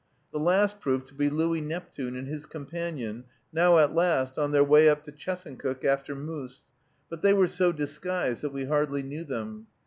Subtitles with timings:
[0.31, 4.63] The last proved to be Louis Neptune and his companion, now, at last, on their
[4.63, 6.63] way up to Chesuncook after moose,
[7.07, 9.67] but they were so disguised that we hardly knew them.